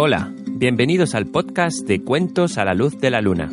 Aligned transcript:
Hola, 0.00 0.32
bienvenidos 0.46 1.16
al 1.16 1.26
podcast 1.26 1.84
de 1.84 2.04
Cuentos 2.04 2.56
a 2.56 2.64
la 2.64 2.72
Luz 2.72 3.00
de 3.00 3.10
la 3.10 3.20
Luna. 3.20 3.48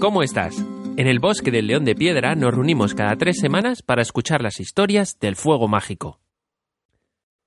¿Cómo 0.00 0.24
estás? 0.24 0.56
En 0.96 1.06
el 1.06 1.20
bosque 1.20 1.52
del 1.52 1.68
León 1.68 1.84
de 1.84 1.94
Piedra 1.94 2.34
nos 2.34 2.52
reunimos 2.52 2.94
cada 2.94 3.14
tres 3.14 3.38
semanas 3.38 3.82
para 3.82 4.02
escuchar 4.02 4.42
las 4.42 4.58
historias 4.58 5.20
del 5.20 5.36
fuego 5.36 5.68
mágico. 5.68 6.21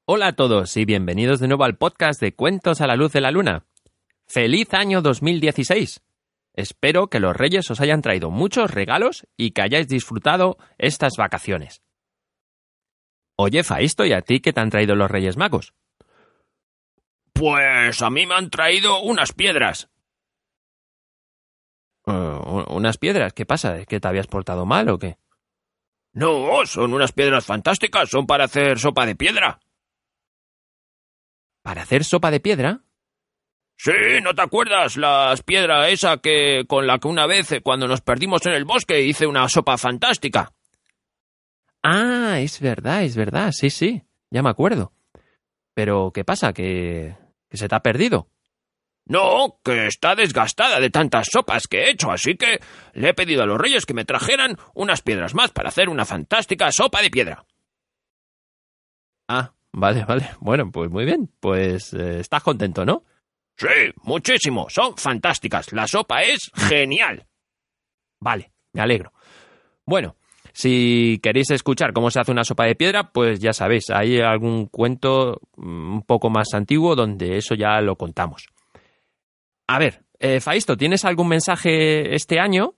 Hola 0.07 0.27
a 0.27 0.33
todos 0.33 0.77
y 0.77 0.85
bienvenidos 0.85 1.39
de 1.39 1.47
nuevo 1.47 1.63
al 1.63 1.77
podcast 1.77 2.21
de 2.21 2.35
Cuentos 2.35 2.79
a 2.79 2.85
la 2.85 2.95
Luz 2.95 3.11
de 3.11 3.21
la 3.21 3.31
Luna. 3.31 3.65
¡Feliz 4.27 4.71
año 4.75 5.01
2016! 5.01 6.03
Espero 6.53 7.07
que 7.07 7.19
los 7.19 7.35
reyes 7.35 7.71
os 7.71 7.81
hayan 7.81 8.03
traído 8.03 8.29
muchos 8.29 8.69
regalos 8.69 9.25
y 9.35 9.49
que 9.49 9.63
hayáis 9.63 9.87
disfrutado 9.87 10.57
estas 10.77 11.13
vacaciones. 11.17 11.81
Oye, 13.35 13.63
Faisto, 13.63 14.05
¿y 14.05 14.13
a 14.13 14.21
ti 14.21 14.41
qué 14.41 14.53
te 14.53 14.59
han 14.59 14.69
traído 14.69 14.93
los 14.93 15.09
reyes 15.09 15.37
magos? 15.37 15.73
Pues 17.33 17.99
a 18.03 18.11
mí 18.11 18.27
me 18.27 18.35
han 18.35 18.51
traído 18.51 19.01
unas 19.01 19.33
piedras. 19.33 19.89
Uh, 22.05 22.63
¿Unas 22.69 22.99
piedras? 22.99 23.33
¿Qué 23.33 23.47
pasa? 23.47 23.79
¿Es 23.79 23.87
que 23.87 23.99
te 23.99 24.07
habías 24.07 24.27
portado 24.27 24.67
mal 24.67 24.87
o 24.89 24.99
qué? 24.99 25.17
No, 26.13 26.63
son 26.67 26.93
unas 26.93 27.11
piedras 27.11 27.43
fantásticas, 27.43 28.07
son 28.07 28.27
para 28.27 28.43
hacer 28.43 28.77
sopa 28.77 29.07
de 29.07 29.15
piedra. 29.15 29.59
¿Para 31.65 31.81
hacer 31.81 32.03
sopa 32.03 32.29
de 32.29 32.39
piedra? 32.39 32.81
Sí, 33.75 34.21
¿no 34.21 34.35
te 34.35 34.43
acuerdas? 34.43 34.97
Las 34.97 35.41
piedras 35.41 35.89
esa 35.89 36.17
que 36.17 36.65
con 36.67 36.85
la 36.85 36.99
que 36.99 37.07
una 37.07 37.25
vez 37.25 37.51
eh, 37.53 37.61
cuando 37.61 37.87
nos 37.87 38.01
perdimos 38.01 38.45
en 38.45 38.53
el 38.53 38.65
bosque 38.65 39.01
hice 39.01 39.25
una 39.25 39.49
sopa 39.49 39.75
fantástica. 39.79 40.51
Ah, 41.81 42.37
es 42.39 42.59
verdad, 42.59 43.01
es 43.01 43.15
verdad, 43.15 43.51
sí, 43.51 43.71
sí, 43.71 44.03
ya 44.29 44.43
me 44.43 44.51
acuerdo. 44.51 44.93
Pero, 45.73 46.11
¿qué 46.13 46.23
pasa? 46.23 46.53
¿Que, 46.53 47.15
que 47.49 47.57
se 47.57 47.67
te 47.67 47.73
ha 47.73 47.79
perdido? 47.79 48.29
No, 49.07 49.59
que 49.63 49.87
está 49.87 50.13
desgastada 50.13 50.79
de 50.79 50.91
tantas 50.91 51.29
sopas 51.31 51.67
que 51.67 51.79
he 51.79 51.89
hecho, 51.89 52.11
así 52.11 52.37
que 52.37 52.59
le 52.93 53.09
he 53.09 53.13
pedido 53.15 53.41
a 53.41 53.47
los 53.47 53.59
reyes 53.59 53.87
que 53.87 53.95
me 53.95 54.05
trajeran 54.05 54.55
unas 54.75 55.01
piedras 55.01 55.33
más 55.33 55.49
para 55.49 55.69
hacer 55.69 55.89
una 55.89 56.05
fantástica 56.05 56.71
sopa 56.71 57.01
de 57.01 57.09
piedra. 57.09 57.43
Ah, 59.27 59.55
Vale, 59.75 60.05
vale. 60.07 60.29
Bueno, 60.39 60.71
pues 60.71 60.89
muy 60.89 61.05
bien. 61.05 61.29
Pues 61.39 61.93
eh, 61.93 62.19
estás 62.21 62.41
contento, 62.43 62.85
¿no? 62.85 63.03
Sí, 63.57 63.67
muchísimo. 64.03 64.67
Son 64.69 64.97
fantásticas. 64.97 65.71
La 65.73 65.87
sopa 65.87 66.21
es 66.21 66.51
genial. 66.55 67.25
Vale, 68.19 68.51
me 68.73 68.81
alegro. 68.81 69.13
Bueno, 69.85 70.15
si 70.53 71.19
queréis 71.21 71.51
escuchar 71.51 71.93
cómo 71.93 72.09
se 72.09 72.19
hace 72.19 72.31
una 72.31 72.43
sopa 72.43 72.65
de 72.65 72.75
piedra, 72.75 73.11
pues 73.11 73.39
ya 73.39 73.53
sabéis, 73.53 73.89
hay 73.89 74.19
algún 74.19 74.67
cuento 74.67 75.41
mm, 75.57 75.93
un 75.95 76.01
poco 76.03 76.29
más 76.29 76.53
antiguo 76.53 76.95
donde 76.95 77.37
eso 77.37 77.55
ya 77.55 77.79
lo 77.81 77.95
contamos. 77.95 78.47
A 79.67 79.79
ver, 79.79 80.03
eh, 80.19 80.39
Faisto, 80.39 80.77
¿tienes 80.77 81.05
algún 81.05 81.27
mensaje 81.27 82.15
este 82.15 82.39
año? 82.39 82.75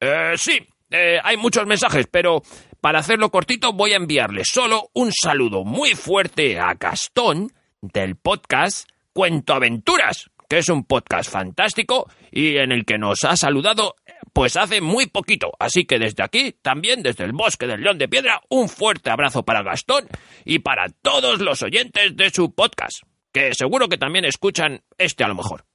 Eh, 0.00 0.32
sí, 0.36 0.58
eh, 0.90 1.18
hay 1.22 1.36
muchos 1.36 1.66
mensajes, 1.66 2.06
pero 2.10 2.42
para 2.80 3.00
hacerlo 3.00 3.30
cortito 3.30 3.72
voy 3.72 3.92
a 3.92 3.96
enviarle 3.96 4.42
solo 4.44 4.90
un 4.94 5.12
saludo 5.12 5.64
muy 5.64 5.94
fuerte 5.94 6.58
a 6.58 6.74
Gastón 6.74 7.52
del 7.80 8.16
podcast 8.16 8.88
Cuento 9.12 9.54
Aventuras, 9.54 10.30
que 10.48 10.58
es 10.58 10.68
un 10.68 10.84
podcast 10.84 11.30
fantástico 11.30 12.10
y 12.30 12.56
en 12.56 12.72
el 12.72 12.84
que 12.84 12.98
nos 12.98 13.24
ha 13.24 13.36
saludado 13.36 13.96
pues 14.32 14.56
hace 14.56 14.80
muy 14.80 15.06
poquito. 15.06 15.52
Así 15.58 15.84
que 15.84 15.98
desde 15.98 16.22
aquí, 16.22 16.52
también 16.62 17.02
desde 17.02 17.24
el 17.24 17.32
bosque 17.32 17.66
del 17.66 17.82
León 17.82 17.98
de 17.98 18.08
Piedra, 18.08 18.40
un 18.48 18.68
fuerte 18.68 19.10
abrazo 19.10 19.44
para 19.44 19.62
Gastón 19.62 20.08
y 20.44 20.60
para 20.60 20.88
todos 20.88 21.40
los 21.40 21.62
oyentes 21.62 22.16
de 22.16 22.30
su 22.30 22.54
podcast, 22.54 23.02
que 23.32 23.52
seguro 23.54 23.88
que 23.88 23.98
también 23.98 24.24
escuchan 24.24 24.82
este 24.96 25.24
a 25.24 25.28
lo 25.28 25.34
mejor. 25.34 25.66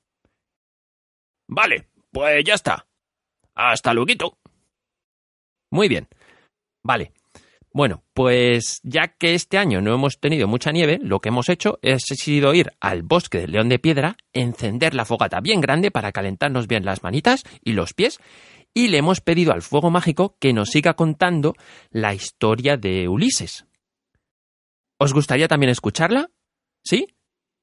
Vale, 1.48 1.90
pues 2.12 2.44
ya 2.44 2.56
está. 2.56 2.88
Hasta 3.54 3.94
luego. 3.94 4.40
Muy 5.70 5.88
bien. 5.88 6.08
Vale. 6.86 7.14
Bueno, 7.74 8.04
pues 8.14 8.80
ya 8.84 9.08
que 9.18 9.34
este 9.34 9.58
año 9.58 9.82
no 9.82 9.94
hemos 9.94 10.20
tenido 10.20 10.48
mucha 10.48 10.72
nieve, 10.72 11.00
lo 11.02 11.20
que 11.20 11.30
hemos 11.30 11.50
hecho 11.50 11.80
es 11.82 12.04
sido 12.04 12.54
ir 12.54 12.72
al 12.80 13.02
bosque 13.02 13.40
del 13.40 13.52
león 13.52 13.70
de 13.70 13.80
piedra, 13.80 14.16
encender 14.34 14.94
la 14.94 15.04
fogata 15.04 15.42
bien 15.42 15.62
grande 15.62 15.90
para 15.90 16.12
calentarnos 16.12 16.68
bien 16.68 16.86
las 16.86 17.02
manitas 17.02 17.44
y 17.64 17.74
los 17.74 17.94
pies, 17.94 18.20
y 18.74 18.90
le 18.90 19.00
hemos 19.00 19.20
pedido 19.20 19.52
al 19.52 19.64
fuego 19.64 19.90
mágico 19.90 20.38
que 20.40 20.54
nos 20.54 20.70
siga 20.70 20.94
contando 20.94 21.56
la 21.90 22.14
historia 22.14 22.78
de 22.78 23.10
Ulises. 23.10 23.66
¿Os 25.00 25.12
gustaría 25.12 25.48
también 25.48 25.72
escucharla? 25.72 26.30
¿Sí? 26.84 27.08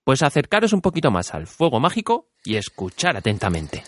Pues 0.05 0.22
acercaros 0.22 0.72
un 0.72 0.81
poquito 0.81 1.12
más 1.12 1.32
al 1.32 1.47
fuego 1.47 1.78
mágico 1.78 2.28
y 2.44 2.56
escuchar 2.56 3.16
atentamente. 3.16 3.84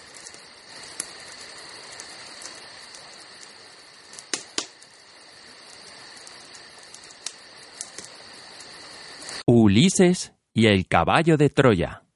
Ulises 9.47 10.32
y 10.55 10.69
el 10.69 10.88
caballo 10.88 11.37
de 11.37 11.50
Troya. 11.50 12.06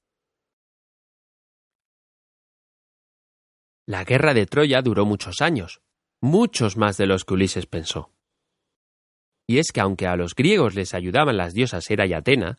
La 3.87 4.05
guerra 4.05 4.33
de 4.33 4.47
Troya 4.47 4.81
duró 4.81 5.05
muchos 5.05 5.43
años, 5.43 5.83
muchos 6.23 6.79
más 6.79 6.97
de 6.97 7.07
los 7.07 7.27
que 7.27 7.35
Ulises 7.35 7.67
pensó. 7.67 8.15
Y 9.47 9.59
es 9.59 9.73
que 9.73 9.83
aunque 9.83 10.07
a 10.07 10.17
los 10.17 10.35
griegos 10.35 10.75
les 10.75 10.95
ayudaban 10.95 11.37
las 11.37 11.53
diosas 11.53 11.91
Hera 11.91 12.07
y 12.07 12.15
Atena, 12.15 12.57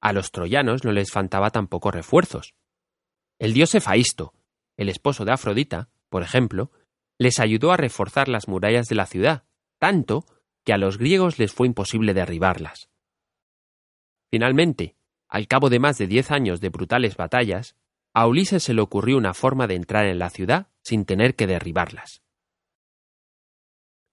a 0.00 0.12
los 0.12 0.30
troyanos 0.30 0.84
no 0.84 0.92
les 0.92 1.10
faltaba 1.10 1.50
tampoco 1.50 1.90
refuerzos. 1.90 2.54
El 3.40 3.52
dios 3.54 3.74
Hefaisto, 3.74 4.34
el 4.76 4.88
esposo 4.88 5.24
de 5.24 5.32
Afrodita, 5.32 5.88
por 6.08 6.22
ejemplo, 6.22 6.70
les 7.18 7.40
ayudó 7.40 7.72
a 7.72 7.76
reforzar 7.76 8.28
las 8.28 8.46
murallas 8.46 8.86
de 8.86 8.94
la 8.94 9.06
ciudad, 9.06 9.42
tanto 9.80 10.26
que 10.64 10.72
a 10.72 10.78
los 10.78 10.96
griegos 10.96 11.40
les 11.40 11.52
fue 11.52 11.66
imposible 11.66 12.14
derribarlas. 12.14 12.88
Finalmente, 14.32 14.96
al 15.28 15.46
cabo 15.46 15.68
de 15.68 15.78
más 15.78 15.98
de 15.98 16.06
diez 16.06 16.30
años 16.30 16.62
de 16.62 16.70
brutales 16.70 17.16
batallas, 17.16 17.76
a 18.14 18.26
Ulises 18.26 18.62
se 18.62 18.72
le 18.72 18.80
ocurrió 18.80 19.18
una 19.18 19.34
forma 19.34 19.66
de 19.66 19.74
entrar 19.74 20.06
en 20.06 20.18
la 20.18 20.30
ciudad 20.30 20.68
sin 20.82 21.04
tener 21.04 21.36
que 21.36 21.46
derribarlas. 21.46 22.22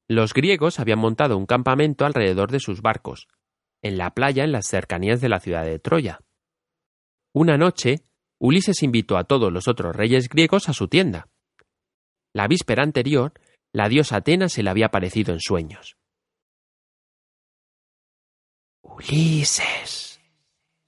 Los 0.09 0.33
griegos 0.33 0.79
habían 0.79 0.99
montado 0.99 1.37
un 1.37 1.45
campamento 1.45 2.05
alrededor 2.05 2.51
de 2.51 2.59
sus 2.59 2.81
barcos, 2.81 3.29
en 3.81 3.97
la 3.97 4.13
playa 4.13 4.43
en 4.43 4.51
las 4.51 4.67
cercanías 4.67 5.21
de 5.21 5.29
la 5.29 5.39
ciudad 5.39 5.63
de 5.63 5.79
Troya. 5.79 6.19
Una 7.33 7.57
noche, 7.57 8.03
Ulises 8.39 8.83
invitó 8.83 9.17
a 9.17 9.23
todos 9.23 9.53
los 9.53 9.69
otros 9.69 9.95
reyes 9.95 10.27
griegos 10.27 10.67
a 10.67 10.73
su 10.73 10.89
tienda. 10.89 11.29
La 12.33 12.47
víspera 12.47 12.83
anterior, 12.83 13.33
la 13.71 13.87
diosa 13.87 14.17
Atena 14.17 14.49
se 14.49 14.63
le 14.63 14.69
había 14.69 14.87
aparecido 14.87 15.33
en 15.33 15.39
sueños. 15.39 15.95
Ulises, 18.81 20.08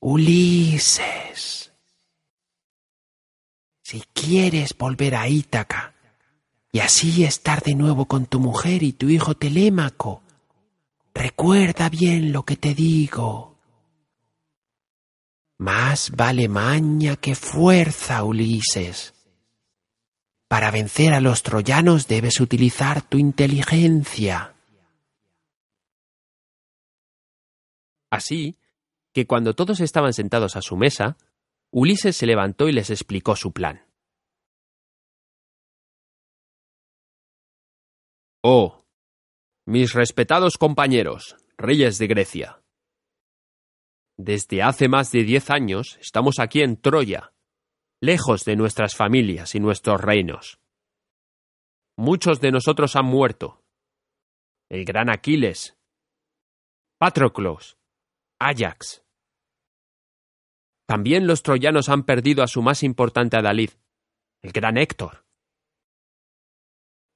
Ulises. 0.04 1.72
Si 3.84 4.02
quieres 4.14 4.76
volver 4.76 5.16
a 5.16 5.28
Ítaca 5.28 5.94
y 6.72 6.80
así 6.80 7.24
estar 7.24 7.62
de 7.62 7.76
nuevo 7.76 8.06
con 8.06 8.26
tu 8.26 8.40
mujer 8.40 8.82
y 8.82 8.94
tu 8.94 9.10
hijo 9.10 9.36
Telémaco, 9.36 10.24
recuerda 11.14 11.88
bien 11.90 12.34
lo 12.34 12.44
que 12.44 12.58
te 12.58 12.74
digo. 12.74 13.58
Más 15.60 16.10
vale 16.10 16.48
maña 16.48 17.16
que 17.16 17.36
fuerza, 17.36 18.24
Ulises. 18.24 19.14
Para 20.48 20.72
vencer 20.72 21.14
a 21.14 21.22
los 21.22 21.44
troyanos 21.44 22.08
debes 22.08 22.40
utilizar 22.40 23.04
tu 23.04 23.20
inteligencia. 23.20 24.56
Así, 28.10 28.58
que 29.14 29.28
cuando 29.28 29.54
todos 29.54 29.80
estaban 29.80 30.14
sentados 30.14 30.56
a 30.56 30.62
su 30.62 30.78
mesa, 30.78 31.18
Ulises 31.72 32.16
se 32.16 32.26
levantó 32.26 32.68
y 32.68 32.74
les 32.74 32.90
explicó 32.90 33.36
su 33.36 33.52
plan. 33.52 33.86
Oh, 38.44 38.86
mis 39.68 39.94
respetados 39.94 40.58
compañeros, 40.58 41.36
reyes 41.58 41.98
de 41.98 42.08
Grecia. 42.08 42.62
Desde 44.18 44.64
hace 44.64 44.88
más 44.88 45.12
de 45.12 45.24
diez 45.24 45.50
años 45.50 45.98
estamos 46.02 46.40
aquí 46.40 46.62
en 46.62 46.82
Troya, 46.82 47.34
lejos 48.02 48.46
de 48.46 48.56
nuestras 48.56 48.96
familias 48.96 49.56
y 49.56 49.60
nuestros 49.60 50.02
reinos. 50.02 50.60
Muchos 51.98 52.42
de 52.42 52.52
nosotros 52.52 52.96
han 52.96 53.06
muerto. 53.06 53.64
El 54.70 54.86
gran 54.86 55.10
Aquiles, 55.10 55.78
Patroclos, 56.98 57.78
Ajax. 58.40 59.01
También 60.92 61.26
los 61.26 61.42
troyanos 61.42 61.88
han 61.88 62.04
perdido 62.04 62.44
a 62.44 62.48
su 62.48 62.62
más 62.62 62.84
importante 62.84 63.38
adalid, 63.38 63.70
el 64.42 64.52
gran 64.52 64.78
Héctor. 64.78 65.24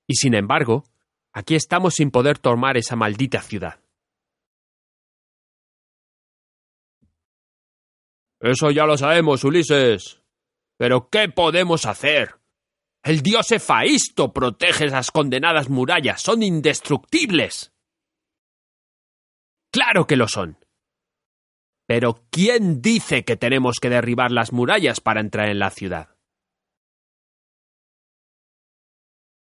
Y 0.07 0.15
sin 0.15 0.33
embargo, 0.33 0.85
aquí 1.33 1.55
estamos 1.55 1.95
sin 1.95 2.09
poder 2.09 2.39
tomar 2.39 2.77
esa 2.77 2.95
maldita 2.95 3.41
ciudad. 3.41 3.81
Eso 8.39 8.71
ya 8.71 8.85
lo 8.85 8.97
sabemos, 8.97 9.43
Ulises. 9.43 10.21
Pero 10.77 11.09
¿qué 11.09 11.27
podemos 11.27 11.85
hacer? 11.85 12.35
El 13.03 13.21
dios 13.21 13.51
Efaisto 13.51 14.31
protege 14.31 14.85
esas 14.85 15.11
condenadas 15.11 15.67
murallas. 15.67 16.21
Son 16.21 16.43
indestructibles. 16.43 17.73
Claro 19.69 20.07
que 20.07 20.15
lo 20.15 20.29
son. 20.29 20.64
Pero 21.87 22.23
¿quién 22.31 22.81
dice 22.81 23.23
que 23.23 23.37
tenemos 23.37 23.77
que 23.79 23.89
derribar 23.89 24.31
las 24.31 24.51
murallas 24.51 24.99
para 25.01 25.21
entrar 25.21 25.49
en 25.49 25.59
la 25.59 25.69
ciudad? 25.69 26.15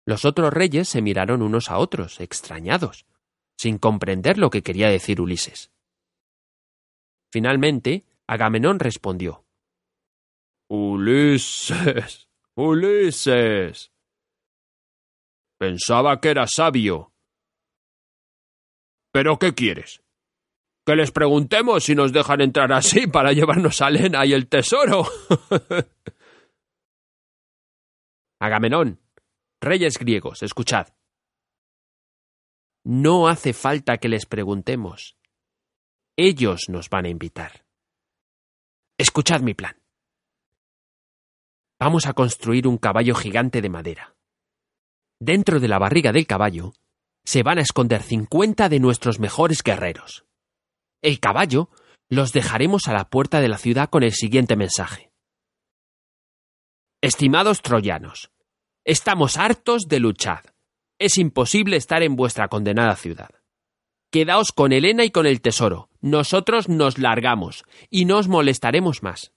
Los 0.05 0.25
otros 0.25 0.51
reyes 0.51 0.89
se 0.89 1.01
miraron 1.01 1.41
unos 1.41 1.69
a 1.69 1.77
otros, 1.77 2.19
extrañados, 2.19 3.05
sin 3.57 3.77
comprender 3.77 4.37
lo 4.37 4.49
que 4.49 4.63
quería 4.63 4.89
decir 4.89 5.21
Ulises. 5.21 5.71
Finalmente, 7.31 8.05
Agamenón 8.25 8.79
respondió. 8.79 9.45
Ulises. 10.69 12.27
Ulises. 12.55 13.91
Pensaba 15.59 16.19
que 16.19 16.29
era 16.29 16.47
sabio. 16.47 17.13
¿Pero 19.11 19.37
qué 19.37 19.53
quieres? 19.53 20.01
Que 20.89 20.95
les 20.95 21.11
preguntemos 21.11 21.83
si 21.83 21.93
nos 21.93 22.11
dejan 22.11 22.41
entrar 22.41 22.73
así 22.73 23.05
para 23.07 23.31
llevarnos 23.31 23.79
a 23.83 23.91
Lena 23.91 24.25
y 24.25 24.33
el 24.33 24.49
tesoro. 24.49 25.05
Agamenón, 28.41 28.99
reyes 29.61 29.99
griegos, 29.99 30.41
escuchad. 30.41 30.87
No 32.83 33.27
hace 33.27 33.53
falta 33.53 33.97
que 33.97 34.09
les 34.09 34.25
preguntemos. 34.25 35.15
Ellos 36.17 36.61
nos 36.69 36.89
van 36.89 37.05
a 37.05 37.09
invitar. 37.09 37.67
Escuchad 38.97 39.41
mi 39.41 39.53
plan. 39.53 39.79
Vamos 41.79 42.07
a 42.07 42.13
construir 42.13 42.67
un 42.67 42.79
caballo 42.79 43.13
gigante 43.13 43.61
de 43.61 43.69
madera. 43.69 44.15
Dentro 45.19 45.59
de 45.59 45.67
la 45.67 45.77
barriga 45.77 46.11
del 46.11 46.25
caballo 46.25 46.73
se 47.23 47.43
van 47.43 47.59
a 47.59 47.61
esconder 47.61 48.01
cincuenta 48.01 48.69
de 48.69 48.79
nuestros 48.79 49.19
mejores 49.19 49.61
guerreros. 49.61 50.25
El 51.01 51.19
caballo 51.19 51.69
los 52.09 52.33
dejaremos 52.33 52.87
a 52.87 52.93
la 52.93 53.09
puerta 53.09 53.39
de 53.39 53.47
la 53.47 53.57
ciudad 53.57 53.89
con 53.89 54.03
el 54.03 54.13
siguiente 54.13 54.55
mensaje. 54.55 55.11
Estimados 57.01 57.61
troyanos, 57.61 58.31
estamos 58.83 59.37
hartos 59.37 59.87
de 59.87 59.99
luchar. 59.99 60.53
Es 60.99 61.17
imposible 61.17 61.77
estar 61.77 62.03
en 62.03 62.17
vuestra 62.17 62.49
condenada 62.49 62.95
ciudad. 62.95 63.29
Quedaos 64.11 64.51
con 64.51 64.73
Helena 64.73 65.05
y 65.05 65.11
con 65.11 65.25
el 65.25 65.39
tesoro. 65.39 65.89
Nosotros 66.01 66.67
nos 66.67 66.97
largamos 66.97 67.63
y 67.89 68.05
no 68.05 68.17
os 68.17 68.27
molestaremos 68.27 69.03
más. 69.03 69.31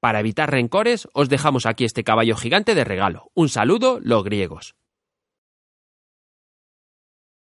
Para 0.00 0.20
evitar 0.20 0.50
rencores, 0.50 1.08
os 1.14 1.28
dejamos 1.28 1.66
aquí 1.66 1.84
este 1.84 2.04
caballo 2.04 2.36
gigante 2.36 2.76
de 2.76 2.84
regalo. 2.84 3.32
Un 3.34 3.48
saludo, 3.48 3.98
los 4.00 4.22
griegos. 4.22 4.76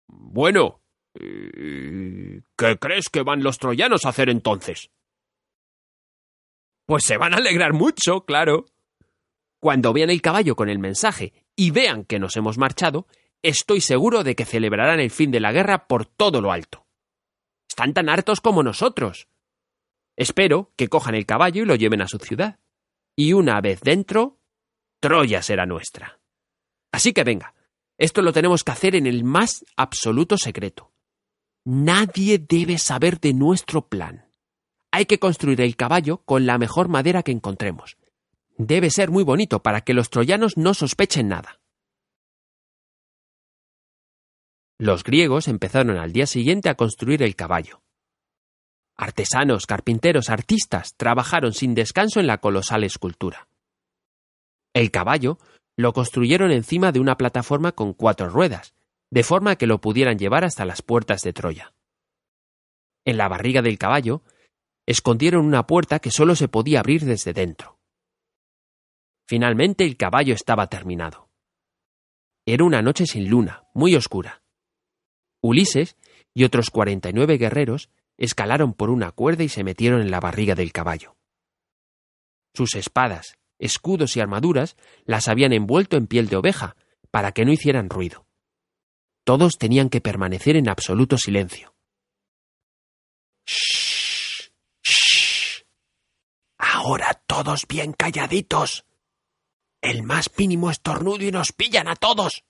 Bueno, 0.07 0.80
¿Qué 1.13 2.79
crees 2.79 3.09
que 3.09 3.23
van 3.23 3.43
los 3.43 3.59
troyanos 3.59 4.05
a 4.05 4.11
hacer 4.11 4.29
entonces? 4.29 4.91
Pues 6.87 7.05
se 7.05 7.17
van 7.17 7.35
a 7.35 7.39
alegrar 7.39 7.73
mucho, 7.73 8.25
claro. 8.25 8.67
Cuando 9.61 9.93
vean 9.93 10.11
el 10.11 10.23
caballo 10.23 10.57
con 10.57 10.69
el 10.69 10.79
mensaje 10.79 11.33
y 11.55 11.71
vean 11.71 12.05
que 12.05 12.19
nos 12.19 12.37
hemos 12.37 12.59
marchado, 12.59 13.07
estoy 13.43 13.81
seguro 13.81 14.25
de 14.25 14.35
que 14.35 14.45
celebrarán 14.45 15.01
el 15.01 15.11
fin 15.11 15.31
de 15.31 15.41
la 15.41 15.53
guerra 15.53 15.87
por 15.87 16.07
todo 16.07 16.41
lo 16.41 16.53
alto. 16.53 16.87
Están 17.69 17.93
tan 17.95 18.09
hartos 18.09 18.41
como 18.41 18.63
nosotros. 18.63 19.29
Espero 20.17 20.73
que 20.77 20.89
cojan 20.89 21.15
el 21.15 21.27
caballo 21.27 21.63
y 21.63 21.67
lo 21.67 21.77
lleven 21.77 22.03
a 22.03 22.09
su 22.09 22.19
ciudad. 22.19 22.59
Y 23.17 23.33
una 23.33 23.61
vez 23.61 23.81
dentro, 23.81 24.39
Troya 25.01 25.43
será 25.43 25.67
nuestra. 25.67 26.19
Así 26.93 27.13
que 27.13 27.25
venga, 27.25 27.55
esto 27.99 28.23
lo 28.23 28.33
tenemos 28.33 28.65
que 28.65 28.73
hacer 28.73 28.97
en 28.97 29.07
el 29.07 29.25
más 29.25 29.65
absoluto 29.77 30.37
secreto. 30.37 30.90
Nadie 31.73 32.41
debe 32.41 32.79
saber 32.79 33.21
de 33.21 33.33
nuestro 33.33 33.87
plan. 33.87 34.27
Hay 34.91 35.07
que 35.07 35.21
construir 35.21 35.61
el 35.61 35.77
caballo 35.77 36.19
con 36.25 36.45
la 36.45 36.59
mejor 36.59 36.89
madera 36.89 37.23
que 37.23 37.31
encontremos. 37.31 37.97
Debe 38.59 38.91
ser 38.91 39.13
muy 39.13 39.23
bonito 39.23 39.63
para 39.63 39.83
que 39.83 39.95
los 39.95 40.11
troyanos 40.11 40.57
no 40.57 40.75
sospechen 40.75 41.29
nada. 41.29 41.61
Los 44.79 45.05
griegos 45.05 45.47
empezaron 45.47 45.97
al 45.97 46.13
día 46.13 46.27
siguiente 46.27 46.71
a 46.71 46.75
construir 46.75 47.23
el 47.23 47.37
caballo. 47.37 47.83
Artesanos, 48.97 49.67
carpinteros, 49.67 50.29
artistas 50.29 50.97
trabajaron 50.97 51.53
sin 51.53 51.77
descanso 51.77 52.19
en 52.19 52.27
la 52.27 52.39
colosal 52.39 52.83
escultura. 52.83 53.47
El 54.75 54.91
caballo 54.91 55.39
lo 55.77 55.93
construyeron 55.93 56.51
encima 56.51 56.91
de 56.91 56.99
una 56.99 57.17
plataforma 57.17 57.71
con 57.71 57.95
cuatro 57.95 58.29
ruedas, 58.29 58.75
de 59.11 59.25
forma 59.25 59.57
que 59.57 59.67
lo 59.67 59.81
pudieran 59.81 60.19
llevar 60.19 60.45
hasta 60.45 60.65
las 60.65 60.83
puertas 60.83 61.23
de 61.23 61.33
Troya. 61.33 61.75
En 63.05 63.17
la 63.17 63.29
barriga 63.29 63.63
del 63.63 63.79
caballo 63.79 64.23
escondieron 64.87 65.45
una 65.45 65.67
puerta 65.67 65.99
que 65.99 66.11
solo 66.11 66.35
se 66.35 66.49
podía 66.49 66.81
abrir 66.81 67.05
desde 67.05 67.33
dentro. 67.33 67.79
Finalmente 69.29 69.85
el 69.85 69.97
caballo 69.97 70.35
estaba 70.35 70.67
terminado. 70.69 71.29
Era 72.47 72.65
una 72.65 72.83
noche 72.83 73.07
sin 73.07 73.29
luna, 73.29 73.65
muy 73.75 73.95
oscura. 73.95 74.43
Ulises 75.43 75.97
y 76.35 76.45
otros 76.45 76.71
cuarenta 76.71 77.11
y 77.11 77.13
nueve 77.13 77.39
guerreros 77.39 77.91
escalaron 78.19 78.75
por 78.75 78.91
una 78.91 79.13
cuerda 79.13 79.45
y 79.45 79.49
se 79.49 79.65
metieron 79.65 80.01
en 80.03 80.11
la 80.11 80.21
barriga 80.21 80.55
del 80.55 80.73
caballo. 80.73 81.17
Sus 82.55 82.75
espadas, 82.75 83.39
escudos 83.59 84.17
y 84.17 84.21
armaduras 84.21 84.77
las 85.05 85.29
habían 85.29 85.53
envuelto 85.53 85.97
en 85.97 86.07
piel 86.07 86.29
de 86.29 86.37
oveja, 86.37 86.77
para 87.11 87.33
que 87.33 87.45
no 87.45 87.53
hicieran 87.53 87.89
ruido. 87.89 88.27
Todos 89.31 89.59
tenían 89.59 89.91
que 89.91 90.01
permanecer 90.01 90.57
en 90.57 90.69
absoluto 90.69 91.17
silencio. 91.17 91.73
Shh, 93.47 94.51
shh. 94.83 95.63
Ahora 96.59 97.15
todos 97.29 97.69
bien 97.69 97.93
calladitos. 97.93 98.85
El 99.81 100.03
más 100.03 100.37
mínimo 100.37 100.69
estornudo 100.69 101.25
y 101.25 101.31
nos 101.31 101.53
pillan 101.53 101.87
a 101.87 101.95
todos. 101.95 102.43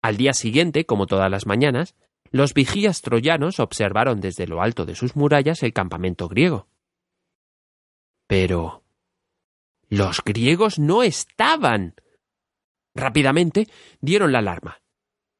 Al 0.00 0.16
día 0.16 0.32
siguiente, 0.32 0.86
como 0.86 1.06
todas 1.06 1.30
las 1.30 1.44
mañanas, 1.44 1.96
los 2.30 2.54
vigías 2.54 3.02
troyanos 3.02 3.60
observaron 3.60 4.22
desde 4.22 4.46
lo 4.46 4.62
alto 4.62 4.86
de 4.86 4.94
sus 4.94 5.16
murallas 5.16 5.62
el 5.62 5.74
campamento 5.74 6.28
griego. 6.28 6.66
Pero... 8.26 8.84
Los 9.90 10.24
griegos 10.24 10.78
no 10.78 11.02
estaban. 11.02 11.94
Rápidamente 12.96 13.68
dieron 14.00 14.32
la 14.32 14.38
alarma. 14.38 14.80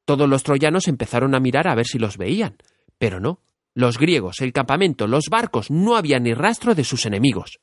Todos 0.05 0.29
los 0.29 0.43
troyanos 0.43 0.87
empezaron 0.89 1.35
a 1.35 1.41
mirar 1.41 1.67
a 1.67 1.75
ver 1.75 1.87
si 1.87 1.99
los 1.99 2.19
veían, 2.19 2.57
pero 2.99 3.19
no. 3.19 3.41
Los 3.75 3.99
griegos, 3.99 4.41
el 4.41 4.53
campamento, 4.53 5.07
los 5.07 5.29
barcos, 5.31 5.71
no 5.71 5.97
había 5.97 6.19
ni 6.19 6.33
rastro 6.33 6.75
de 6.75 6.85
sus 6.85 7.07
enemigos. 7.07 7.59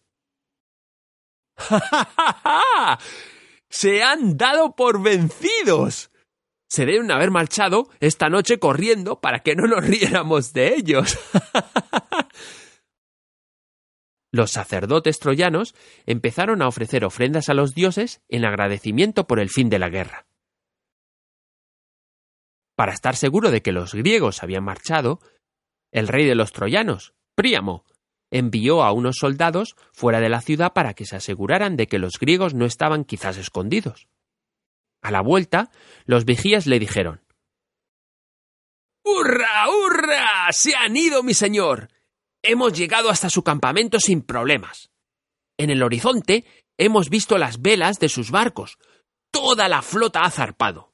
¡Ja, 1.58 1.80
ja, 1.80 2.06
ja, 2.18 2.42
ja! 2.44 3.00
se 3.70 4.04
han 4.04 4.36
dado 4.36 4.76
por 4.76 5.02
vencidos! 5.02 6.12
Se 6.68 6.86
deben 6.86 7.12
haber 7.12 7.30
marchado 7.30 7.88
esta 8.00 8.30
noche 8.30 8.58
corriendo 8.58 9.22
para 9.22 9.40
que 9.40 9.56
no 9.56 9.68
nos 9.68 9.86
riéramos 9.86 10.54
de 10.54 10.76
ellos. 10.76 11.20
Los 14.34 14.50
sacerdotes 14.50 15.20
troyanos 15.20 15.76
empezaron 16.08 16.64
a 16.64 16.68
ofrecer 16.68 17.06
ofrendas 17.06 17.50
a 17.50 17.54
los 17.54 17.76
dioses 17.76 18.24
en 18.30 18.46
agradecimiento 18.46 19.28
por 19.28 19.40
el 19.40 19.52
fin 19.52 19.70
de 19.70 19.78
la 19.78 19.90
guerra. 19.90 20.26
Para 22.76 22.94
estar 22.94 23.16
seguro 23.16 23.52
de 23.52 23.62
que 23.62 23.72
los 23.72 23.94
griegos 23.94 24.42
habían 24.42 24.64
marchado, 24.64 25.20
el 25.92 26.08
rey 26.08 26.26
de 26.26 26.34
los 26.34 26.52
troyanos, 26.52 27.14
Príamo, 27.36 27.86
envió 28.32 28.82
a 28.82 28.92
unos 28.92 29.18
soldados 29.20 29.76
fuera 29.92 30.20
de 30.20 30.30
la 30.30 30.42
ciudad 30.42 30.74
para 30.74 30.96
que 30.96 31.06
se 31.06 31.16
aseguraran 31.16 31.78
de 31.78 31.86
que 31.86 32.00
los 32.00 32.18
griegos 32.20 32.56
no 32.56 32.66
estaban 32.66 33.06
quizás 33.06 33.38
escondidos. 33.38 34.08
A 35.04 35.12
la 35.12 35.22
vuelta, 35.22 35.70
los 36.06 36.26
vigías 36.26 36.66
le 36.66 36.80
dijeron 36.80 37.22
¡Hurra! 39.04 39.70
¡Hurra! 39.70 40.52
¡Se 40.52 40.76
han 40.76 40.98
ido, 40.98 41.22
mi 41.22 41.36
señor! 41.36 41.90
Hemos 42.46 42.74
llegado 42.74 43.10
hasta 43.10 43.30
su 43.30 43.42
campamento 43.42 44.02
sin 44.02 44.22
problemas. 44.22 44.92
En 45.58 45.70
el 45.70 45.82
horizonte 45.82 46.46
hemos 46.78 47.10
visto 47.10 47.38
las 47.38 47.62
velas 47.62 48.00
de 48.00 48.10
sus 48.10 48.32
barcos. 48.32 48.78
Toda 49.32 49.70
la 49.70 49.82
flota 49.82 50.24
ha 50.24 50.30
zarpado. 50.30 50.94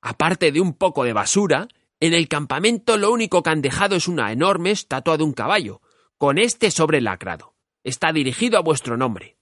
Aparte 0.00 0.50
de 0.50 0.62
un 0.62 0.72
poco 0.72 1.04
de 1.04 1.12
basura, 1.12 1.68
en 2.00 2.14
el 2.14 2.28
campamento 2.28 2.96
lo 2.96 3.12
único 3.12 3.42
que 3.42 3.50
han 3.50 3.60
dejado 3.60 3.96
es 3.96 4.08
una 4.08 4.32
enorme 4.32 4.70
estatua 4.70 5.18
de 5.18 5.24
un 5.24 5.34
caballo, 5.34 5.82
con 6.16 6.38
este 6.38 6.70
sobre 6.70 7.02
lacrado. 7.02 7.54
Está 7.84 8.12
dirigido 8.12 8.56
a 8.56 8.62
vuestro 8.62 8.96
nombre. 8.96 9.36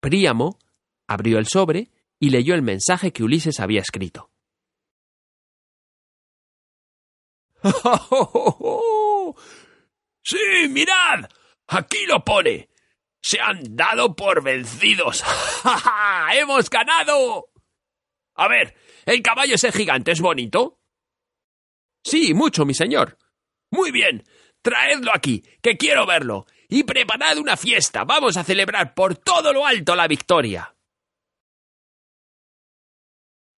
Príamo 0.00 0.58
abrió 1.06 1.38
el 1.38 1.46
sobre 1.46 1.90
y 2.18 2.30
leyó 2.30 2.54
el 2.54 2.62
mensaje 2.62 3.12
que 3.12 3.22
Ulises 3.22 3.60
había 3.60 3.80
escrito. 3.80 4.30
¡Sí, 10.22 10.68
mirad! 10.68 11.28
Aquí 11.68 12.06
lo 12.06 12.24
pone. 12.24 12.68
Se 13.22 13.40
han 13.40 13.76
dado 13.76 14.16
por 14.16 14.42
vencidos. 14.42 15.22
¡Hemos 16.34 16.70
ganado! 16.70 17.50
A 18.34 18.48
ver, 18.48 18.74
¿el 19.04 19.22
caballo 19.22 19.54
ese 19.54 19.70
gigante 19.72 20.12
es 20.12 20.20
bonito? 20.20 20.80
Sí, 22.02 22.32
mucho, 22.34 22.64
mi 22.64 22.74
señor. 22.74 23.18
Muy 23.70 23.90
bien. 23.90 24.24
Traedlo 24.62 25.12
aquí, 25.14 25.42
que 25.62 25.76
quiero 25.76 26.06
verlo. 26.06 26.46
Y 26.68 26.84
preparad 26.84 27.38
una 27.38 27.56
fiesta. 27.56 28.04
Vamos 28.04 28.36
a 28.36 28.44
celebrar 28.44 28.94
por 28.94 29.16
todo 29.16 29.52
lo 29.52 29.66
alto 29.66 29.94
la 29.94 30.06
victoria. 30.06 30.74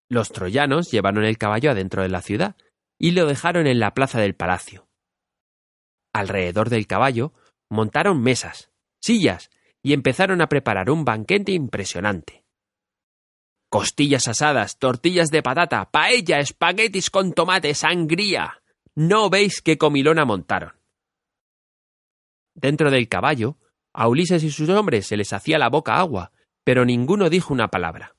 Los 0.10 0.32
troyanos 0.32 0.92
llevaron 0.92 1.24
el 1.24 1.38
caballo 1.38 1.72
adentro 1.72 2.02
de 2.02 2.10
la 2.10 2.22
ciudad 2.22 2.56
y 3.04 3.12
lo 3.12 3.26
dejaron 3.26 3.66
en 3.66 3.80
la 3.80 3.96
plaza 3.96 4.22
del 4.22 4.36
palacio. 4.36 4.88
Alrededor 6.14 6.70
del 6.70 6.86
caballo 6.86 7.34
montaron 7.68 8.22
mesas, 8.22 8.72
sillas 9.02 9.50
y 9.82 9.94
empezaron 9.94 10.40
a 10.40 10.48
preparar 10.48 10.92
un 10.92 11.04
banquete 11.04 11.52
impresionante. 11.52 12.46
Costillas 13.72 14.28
asadas, 14.28 14.78
tortillas 14.78 15.30
de 15.30 15.42
patata, 15.42 15.90
paella, 15.90 16.38
espaguetis 16.40 17.10
con 17.10 17.34
tomate, 17.34 17.74
sangría. 17.74 18.62
No 18.94 19.32
veis 19.32 19.64
qué 19.64 19.80
comilona 19.80 20.24
montaron. 20.24 20.74
Dentro 22.54 22.92
del 22.92 23.08
caballo, 23.08 23.58
a 23.94 24.08
Ulises 24.10 24.44
y 24.44 24.52
sus 24.52 24.70
hombres 24.70 25.08
se 25.08 25.18
les 25.18 25.34
hacía 25.34 25.58
la 25.58 25.70
boca 25.70 25.96
agua, 25.96 26.34
pero 26.64 26.86
ninguno 26.86 27.32
dijo 27.32 27.52
una 27.52 27.70
palabra. 27.70 28.16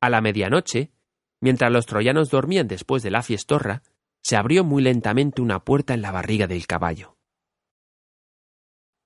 A 0.00 0.08
la 0.08 0.22
medianoche, 0.22 0.93
mientras 1.44 1.70
los 1.70 1.84
troyanos 1.84 2.30
dormían 2.30 2.68
después 2.68 3.02
de 3.02 3.10
la 3.10 3.22
fiestorra, 3.22 3.82
se 4.22 4.34
abrió 4.34 4.64
muy 4.64 4.82
lentamente 4.82 5.42
una 5.42 5.62
puerta 5.62 5.92
en 5.92 6.00
la 6.00 6.10
barriga 6.10 6.46
del 6.46 6.66
caballo. 6.66 7.18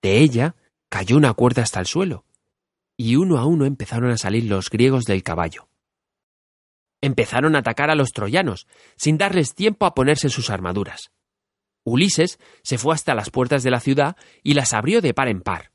De 0.00 0.18
ella 0.20 0.54
cayó 0.88 1.16
una 1.16 1.34
cuerda 1.34 1.62
hasta 1.62 1.80
el 1.80 1.86
suelo, 1.86 2.24
y 2.96 3.16
uno 3.16 3.38
a 3.38 3.44
uno 3.44 3.64
empezaron 3.66 4.12
a 4.12 4.18
salir 4.18 4.44
los 4.44 4.70
griegos 4.70 5.04
del 5.04 5.24
caballo. 5.24 5.68
Empezaron 7.00 7.56
a 7.56 7.58
atacar 7.58 7.90
a 7.90 7.96
los 7.96 8.12
troyanos, 8.12 8.68
sin 8.94 9.18
darles 9.18 9.56
tiempo 9.56 9.84
a 9.84 9.96
ponerse 9.96 10.28
sus 10.28 10.48
armaduras. 10.48 11.10
Ulises 11.84 12.38
se 12.62 12.78
fue 12.78 12.94
hasta 12.94 13.16
las 13.16 13.30
puertas 13.30 13.64
de 13.64 13.72
la 13.72 13.80
ciudad 13.80 14.16
y 14.44 14.54
las 14.54 14.74
abrió 14.74 15.00
de 15.00 15.12
par 15.12 15.26
en 15.26 15.40
par. 15.40 15.72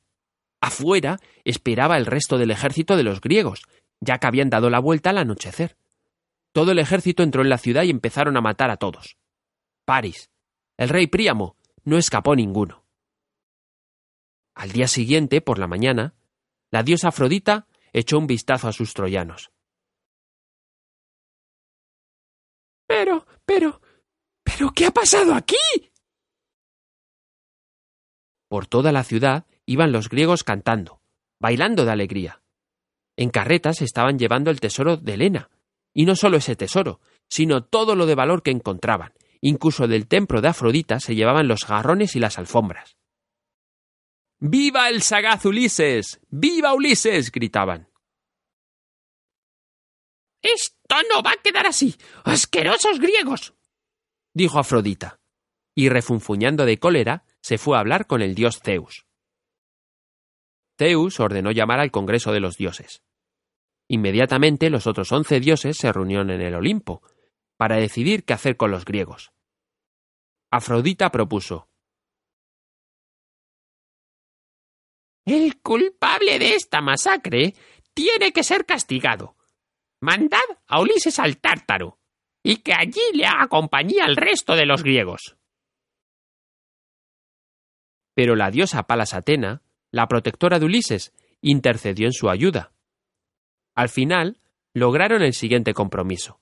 Afuera 0.61 1.19
esperaba 1.43 1.97
el 1.97 2.05
resto 2.05 2.37
del 2.37 2.51
ejército 2.51 2.95
de 2.95 3.03
los 3.03 3.19
griegos, 3.19 3.63
ya 3.99 4.17
que 4.17 4.27
habían 4.27 4.49
dado 4.49 4.69
la 4.69 4.79
vuelta 4.79 5.09
al 5.09 5.17
anochecer. 5.17 5.75
Todo 6.53 6.71
el 6.71 6.79
ejército 6.79 7.23
entró 7.23 7.41
en 7.41 7.49
la 7.49 7.57
ciudad 7.57 7.83
y 7.83 7.89
empezaron 7.89 8.37
a 8.37 8.41
matar 8.41 8.69
a 8.69 8.77
todos. 8.77 9.17
Paris, 9.85 10.29
el 10.77 10.89
rey 10.89 11.07
Príamo, 11.07 11.57
no 11.83 11.97
escapó 11.97 12.35
ninguno. 12.35 12.85
Al 14.55 14.71
día 14.71 14.87
siguiente, 14.87 15.41
por 15.41 15.57
la 15.57 15.67
mañana, 15.67 16.13
la 16.71 16.83
diosa 16.83 17.09
Afrodita 17.09 17.67
echó 17.91 18.19
un 18.19 18.27
vistazo 18.27 18.67
a 18.67 18.71
sus 18.71 18.93
troyanos. 18.93 19.51
Pero, 22.85 23.25
pero, 23.45 23.81
pero, 24.43 24.71
¿qué 24.75 24.85
ha 24.85 24.91
pasado 24.91 25.33
aquí? 25.33 25.57
Por 28.47 28.67
toda 28.67 28.91
la 28.91 29.03
ciudad 29.03 29.47
iban 29.65 29.91
los 29.91 30.07
griegos 30.07 30.43
cantando, 30.43 31.01
bailando 31.39 31.85
de 31.85 31.91
alegría. 31.91 32.43
En 33.17 33.31
carretas 33.31 33.81
estaban 33.81 34.19
llevando 34.19 34.51
el 34.51 34.59
tesoro 34.59 34.97
de 34.97 35.15
Helena, 35.15 35.49
y 35.93 36.05
no 36.05 36.15
solo 36.15 36.37
ese 36.37 36.55
tesoro, 36.55 36.99
sino 37.29 37.63
todo 37.63 37.95
lo 37.95 38.05
de 38.05 38.15
valor 38.15 38.43
que 38.43 38.51
encontraban. 38.51 39.13
Incluso 39.41 39.87
del 39.87 40.07
templo 40.07 40.41
de 40.41 40.47
Afrodita 40.47 40.99
se 40.99 41.15
llevaban 41.15 41.47
los 41.47 41.67
garrones 41.67 42.15
y 42.15 42.19
las 42.19 42.37
alfombras. 42.37 42.97
¡Viva 44.39 44.89
el 44.89 45.01
sagaz 45.01 45.45
Ulises! 45.45 46.19
¡Viva 46.29 46.73
Ulises! 46.73 47.31
gritaban. 47.31 47.89
Esto 50.41 50.95
no 51.09 51.23
va 51.23 51.31
a 51.31 51.41
quedar 51.41 51.65
así. 51.65 51.95
¡Asquerosos 52.23 52.99
griegos! 52.99 53.53
dijo 54.33 54.59
Afrodita, 54.59 55.19
y 55.75 55.89
refunfuñando 55.89 56.65
de 56.65 56.79
cólera, 56.79 57.23
se 57.41 57.57
fue 57.57 57.77
a 57.77 57.79
hablar 57.79 58.07
con 58.07 58.21
el 58.21 58.35
dios 58.35 58.59
Zeus. 58.63 59.05
Zeus 60.77 61.19
ordenó 61.19 61.51
llamar 61.51 61.79
al 61.79 61.91
Congreso 61.91 62.31
de 62.31 62.39
los 62.39 62.57
Dioses. 62.57 63.03
Inmediatamente 63.93 64.71
los 64.71 64.87
otros 64.87 65.11
once 65.11 65.39
dioses 65.39 65.77
se 65.77 65.93
reunieron 65.93 66.31
en 66.31 66.41
el 66.41 66.55
Olimpo, 66.55 67.03
para 67.57 67.75
decidir 67.75 68.23
qué 68.23 68.33
hacer 68.33 68.57
con 68.57 68.71
los 68.71 68.85
griegos. 68.85 69.31
Afrodita 70.49 71.11
propuso 71.11 71.69
El 75.23 75.61
culpable 75.61 76.39
de 76.39 76.55
esta 76.55 76.81
masacre 76.81 77.53
tiene 77.93 78.31
que 78.31 78.43
ser 78.43 78.65
castigado. 78.65 79.35
Mandad 80.01 80.39
a 80.65 80.81
Ulises 80.81 81.19
al 81.19 81.37
Tártaro, 81.37 81.99
y 82.41 82.63
que 82.63 82.73
allí 82.73 83.01
le 83.13 83.27
haga 83.27 83.47
compañía 83.47 84.05
al 84.05 84.15
resto 84.15 84.55
de 84.55 84.65
los 84.65 84.81
griegos. 84.81 85.37
Pero 88.15 88.35
la 88.35 88.49
diosa 88.49 88.83
Palas 88.83 89.13
Atena 89.13 89.61
la 89.93 90.07
protectora 90.07 90.57
de 90.57 90.65
Ulises, 90.65 91.13
intercedió 91.39 92.07
en 92.07 92.13
su 92.13 92.27
ayuda. 92.27 92.72
Al 93.75 93.89
final, 93.89 94.39
lograron 94.73 95.21
el 95.21 95.33
siguiente 95.33 95.73
compromiso. 95.73 96.39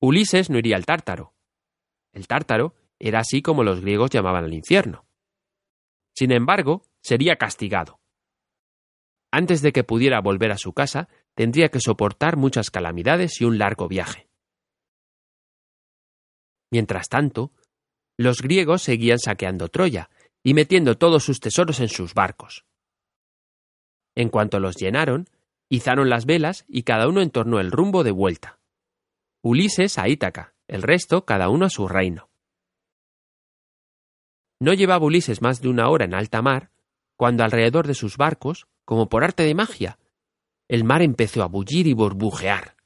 Ulises 0.00 0.50
no 0.50 0.58
iría 0.58 0.76
al 0.76 0.86
Tártaro. 0.86 1.34
El 2.12 2.26
Tártaro 2.26 2.74
era 2.98 3.20
así 3.20 3.42
como 3.42 3.64
los 3.64 3.80
griegos 3.80 4.10
llamaban 4.10 4.44
al 4.44 4.54
infierno. 4.54 5.06
Sin 6.14 6.32
embargo, 6.32 6.82
sería 7.00 7.36
castigado. 7.36 8.00
Antes 9.30 9.62
de 9.62 9.72
que 9.72 9.84
pudiera 9.84 10.20
volver 10.20 10.52
a 10.52 10.58
su 10.58 10.72
casa, 10.72 11.08
tendría 11.34 11.68
que 11.68 11.80
soportar 11.80 12.36
muchas 12.36 12.70
calamidades 12.70 13.40
y 13.40 13.44
un 13.44 13.58
largo 13.58 13.88
viaje. 13.88 14.28
Mientras 16.70 17.08
tanto, 17.08 17.52
los 18.16 18.42
griegos 18.42 18.82
seguían 18.82 19.18
saqueando 19.18 19.68
Troya, 19.68 20.10
y 20.42 20.54
metiendo 20.54 20.96
todos 20.96 21.24
sus 21.24 21.40
tesoros 21.40 21.80
en 21.80 21.88
sus 21.88 22.14
barcos. 22.14 22.64
En 24.14 24.28
cuanto 24.30 24.60
los 24.60 24.76
llenaron, 24.76 25.28
izaron 25.68 26.08
las 26.08 26.26
velas 26.26 26.64
y 26.68 26.82
cada 26.82 27.08
uno 27.08 27.20
entornó 27.20 27.60
el 27.60 27.70
rumbo 27.70 28.04
de 28.04 28.10
vuelta. 28.10 28.58
Ulises 29.42 29.98
a 29.98 30.08
Ítaca, 30.08 30.54
el 30.66 30.82
resto 30.82 31.24
cada 31.24 31.48
uno 31.48 31.66
a 31.66 31.70
su 31.70 31.88
reino. 31.88 32.28
No 34.60 34.74
llevaba 34.74 35.04
Ulises 35.04 35.40
más 35.40 35.60
de 35.60 35.68
una 35.68 35.88
hora 35.88 36.04
en 36.04 36.14
alta 36.14 36.42
mar, 36.42 36.70
cuando 37.16 37.44
alrededor 37.44 37.86
de 37.86 37.94
sus 37.94 38.16
barcos, 38.16 38.66
como 38.84 39.08
por 39.08 39.24
arte 39.24 39.44
de 39.44 39.54
magia, 39.54 39.98
el 40.68 40.84
mar 40.84 41.02
empezó 41.02 41.42
a 41.42 41.46
bullir 41.46 41.86
y 41.86 41.94
burbujear. 41.94 42.76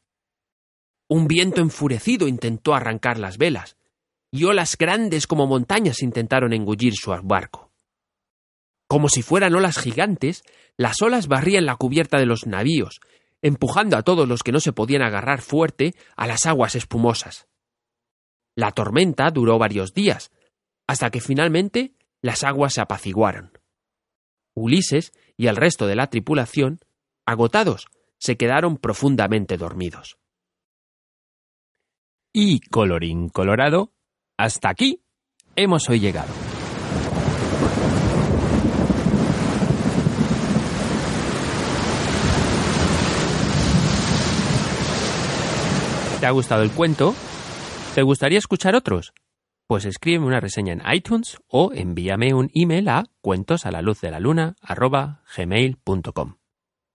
Un 1.09 1.27
viento 1.27 1.61
enfurecido 1.61 2.29
intentó 2.29 2.75
arrancar 2.75 3.19
las 3.19 3.39
velas, 3.39 3.77
y 4.31 4.45
olas 4.45 4.79
grandes 4.79 5.27
como 5.27 5.47
montañas 5.47 6.03
intentaron 6.03 6.53
engullir 6.53 6.95
su 6.95 7.11
barco. 7.23 7.72
Como 8.93 9.09
si 9.09 9.23
fueran 9.23 9.55
olas 9.55 9.79
gigantes, 9.79 10.45
las 10.77 11.01
olas 11.01 11.27
barrían 11.27 11.65
la 11.65 11.77
cubierta 11.77 12.19
de 12.19 12.27
los 12.27 12.47
navíos, 12.47 13.01
empujando 13.41 13.97
a 13.97 14.03
todos 14.03 14.29
los 14.29 14.43
que 14.43 14.53
no 14.53 14.61
se 14.61 14.75
podían 14.75 15.01
agarrar 15.01 15.41
fuerte 15.41 15.95
a 16.15 16.27
las 16.27 16.45
aguas 16.45 16.75
espumosas. 16.75 17.49
La 18.55 18.71
tormenta 18.71 19.31
duró 19.31 19.59
varios 19.59 19.95
días, 19.95 20.31
hasta 20.87 21.09
que 21.09 21.23
finalmente 21.23 21.95
las 22.21 22.45
aguas 22.45 22.75
se 22.75 22.83
apaciguaron. 22.83 23.59
Ulises 24.55 25.13
y 25.39 25.47
el 25.47 25.57
resto 25.57 25.87
de 25.87 25.97
la 25.97 26.09
tripulación, 26.09 26.81
agotados, 27.25 27.87
se 28.19 28.37
quedaron 28.37 28.77
profundamente 28.77 29.57
dormidos. 29.57 30.19
Y 32.31 32.61
colorín 32.61 33.31
colorado, 33.31 33.95
hasta 34.37 34.69
aquí 34.69 35.03
hemos 35.57 35.89
hoy 35.89 35.99
llegado. 35.99 36.52
¿Te 46.23 46.29
ha 46.29 46.31
gustado 46.31 46.63
el 46.63 46.71
cuento? 46.71 47.17
¿Te 47.97 48.03
gustaría 48.03 48.39
escuchar 48.39 48.77
otros? 48.77 49.13
Pues 49.67 49.85
escríbeme 49.85 50.27
una 50.27 50.39
reseña 50.39 50.73
en 50.73 50.81
iTunes 50.95 51.39
o 51.49 51.73
envíame 51.75 52.33
un 52.33 52.49
email 52.55 52.89
a 52.91 53.07
cuentos 53.21 53.67
a 53.67 53.73
la 53.73 53.83
luz 53.83 54.01
de 54.01 54.13
la 54.13 54.21
luna 54.21 54.55
gmail.com. 55.37 56.37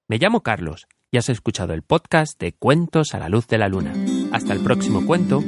Me 0.08 0.18
llamo 0.18 0.44
Carlos 0.44 0.88
y 1.12 1.18
has 1.18 1.28
escuchado 1.28 1.74
el 1.74 1.82
podcast 1.82 2.40
de 2.40 2.54
Cuentos 2.54 3.14
a 3.14 3.20
la 3.20 3.28
luz 3.28 3.50
de 3.50 3.58
la 3.58 3.68
luna. 3.68 3.94
Hasta 4.32 4.54
el 4.54 4.62
próximo 4.62 5.06
cuento 5.06 5.44